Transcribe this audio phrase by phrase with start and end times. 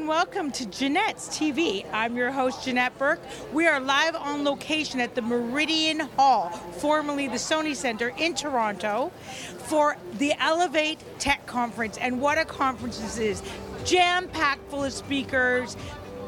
[0.00, 1.84] welcome to Janette's TV.
[1.92, 3.20] I'm your host, Jeanette Burke.
[3.52, 9.12] We are live on location at the Meridian Hall, formerly the Sony Center in Toronto,
[9.58, 11.98] for the Elevate Tech Conference.
[11.98, 13.42] And what a conference this is!
[13.84, 15.76] Jam packed full of speakers,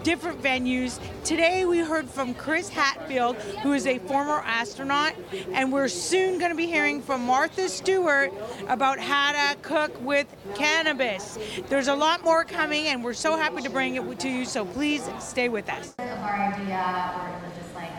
[0.05, 1.01] different venues.
[1.25, 5.15] Today we heard from Chris Hadfield, who is a former astronaut,
[5.53, 8.31] and we're soon going to be hearing from Martha Stewart
[8.69, 11.39] about how to cook with cannabis.
[11.71, 14.67] There's a lot more coming, and we're so happy to bring it to you, so
[14.67, 15.95] please stay with us.
[15.99, 17.91] Of our idea, or just like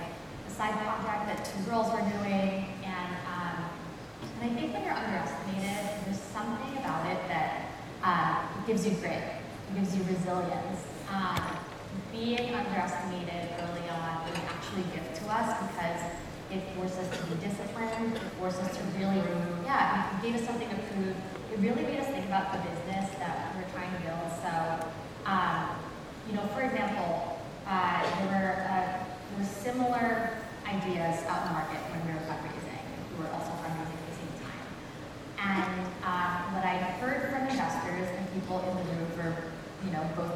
[0.48, 3.66] a side project that two girls were doing, and um,
[4.41, 7.72] and I think when you're underestimated, there's something about it that
[8.04, 9.24] uh, gives you grit,
[9.74, 10.84] gives you resilience.
[11.10, 11.65] Um,
[12.12, 16.02] being underestimated early on was actually a gift to us because
[16.52, 19.21] it forced us to be disciplined, it forced us to really,
[19.66, 21.15] yeah, it gave us something to prove.
[21.52, 24.27] It really made us think about the business that we were trying to build.
[24.43, 24.52] So,
[25.26, 25.70] um,
[26.27, 30.37] you know, for example, uh, there were uh, there were similar
[30.68, 32.82] ideas out in the market when we were fundraising.
[33.18, 34.65] We were also fundraising at the same time.
[35.41, 39.30] And um, what I heard from investors and people in the room for,
[39.85, 40.34] you know, both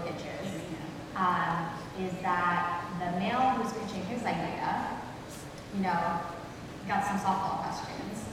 [2.00, 5.00] is that the male who's pitching his idea,
[5.76, 6.20] you know,
[6.88, 8.24] got some softball questions.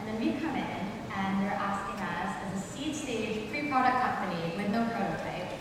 [0.00, 0.82] And then we come in
[1.14, 5.54] and they're asking us, as a seed stage pre-product company with no prototype,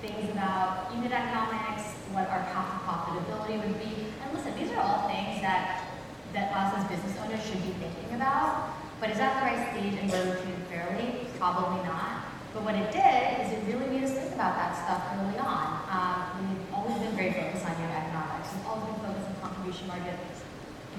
[0.00, 4.12] things about unit economics, what our path to profitability would be.
[4.22, 5.88] And listen, these are all things that,
[6.32, 8.76] that us as business owners should be thinking about.
[9.00, 11.26] But is that the right stage and where we're treated fairly?
[11.38, 12.28] Probably not.
[12.52, 15.80] But what it did is it really made us think about that stuff early on.
[15.86, 16.20] Um,
[17.20, 18.48] very focused on economics.
[18.56, 20.36] We've always been focused on contribution margins.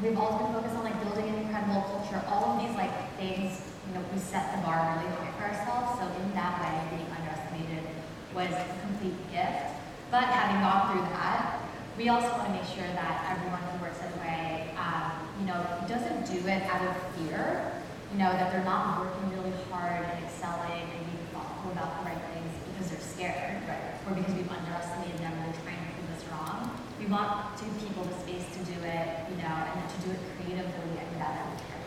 [0.05, 2.21] We've always been focused on like building an incredible culture.
[2.29, 3.57] All of these like things,
[3.89, 5.97] you know, we set the bar really high for ourselves.
[5.97, 7.89] So in that way, being underestimated
[8.37, 9.73] was a complete gift.
[10.13, 11.57] But having gone through that,
[11.97, 15.09] we also want to make sure that everyone who works at Away, um,
[15.41, 15.57] you know,
[15.89, 17.81] doesn't do it out of fear.
[18.13, 22.13] You know, that they're not working really hard and excelling and being thoughtful about the
[22.13, 23.97] right things because they're scared, right?
[24.05, 25.80] Or because we've underestimated them and they're trying
[27.11, 27.19] wrong.
[27.21, 30.11] We want to give people the space to do it, you know, and to do
[30.15, 31.83] it creatively and without any fear.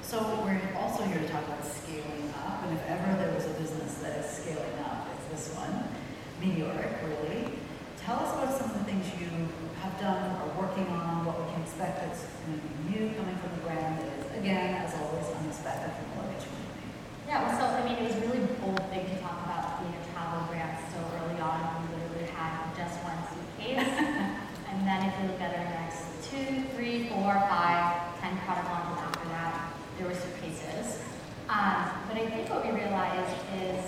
[0.00, 3.54] So we're also here to talk about scaling up, and if ever there was a
[3.60, 5.84] business that is scaling up, it's this one,
[6.40, 7.60] meteoric, really.
[8.00, 9.28] Tell us about some of the things you
[9.84, 13.36] have done or working on, what we can expect that's going to be new coming
[13.36, 16.88] from the brand that is, again, as always, unexpected from the luggage company.
[17.28, 20.02] Yeah, well, so I mean, it was really bold thing to talk about being a
[20.08, 21.84] travel brand so early on.
[21.84, 23.84] We literally had just one suitcase,
[24.72, 29.04] and then if you look at our next two, three, four, five, ten product launches
[29.04, 31.04] after that, there were suitcases.
[31.52, 33.84] Um, but I think what we realized is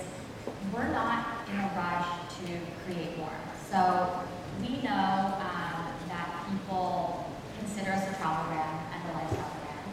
[0.75, 2.53] we're not in a rush to
[2.85, 3.33] create more.
[3.71, 4.27] So
[4.61, 9.91] we know um, that people consider us a travel brand and a lifestyle brand.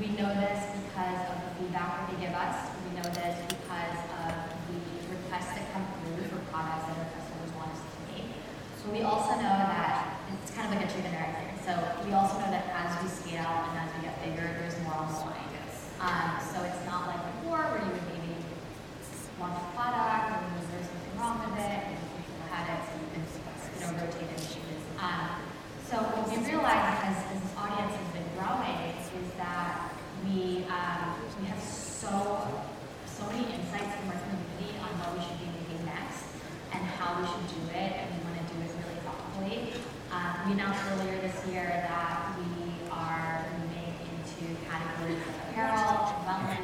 [0.00, 2.56] We know this because of the feedback that they give us.
[2.88, 4.32] We know this because of
[4.72, 4.80] the
[5.12, 8.32] requests that come through for products that our customers want us to make.
[8.80, 11.52] So we also know that it's kind of like a chicken and egg thing.
[11.68, 11.72] So
[12.08, 15.12] we also know that as we scale and as we get bigger, there's more on
[15.12, 15.48] the line.
[15.98, 18.30] Um, so it's not like before where you would maybe
[19.42, 23.08] launch a product and there's something wrong with it and people had it, so you
[23.18, 24.82] can you know rotate and changes.
[25.02, 25.42] Um,
[25.90, 29.90] so what we realized as, as this audience has been growing is that
[30.22, 32.46] we um, we have so
[33.10, 36.30] so many insights from our community on what we should be making next
[36.70, 39.74] and how we should do it, and we want to do it really thoughtfully.
[40.14, 46.14] Um, we announced earlier this year that we are moving into categories of apparel.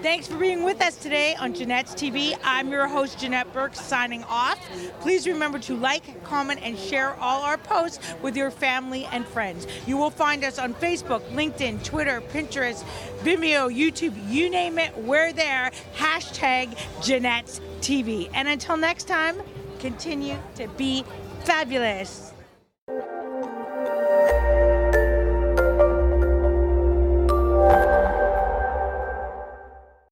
[0.01, 2.35] Thanks for being with us today on Janette's TV.
[2.43, 4.59] I'm your host, Jeanette Burke, signing off.
[5.01, 9.67] Please remember to like, comment, and share all our posts with your family and friends.
[9.87, 12.85] You will find us on Facebook, LinkedIn, Twitter, Pinterest,
[13.19, 15.71] Vimeo, YouTube, you name it, we're there.
[15.97, 18.31] Hashtag Janette's TV.
[18.33, 19.37] And until next time,
[19.79, 21.05] continue to be
[21.45, 22.34] fabulous.